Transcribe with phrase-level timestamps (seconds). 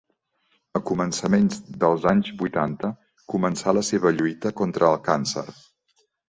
[0.77, 2.89] A començaments dels anys vuitanta
[3.35, 5.47] començà la seua lluita contra el càncer.